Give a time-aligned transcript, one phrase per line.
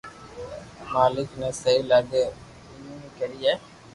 [0.93, 3.53] مالڪ ني سھي لاگي اوئي ڪرئي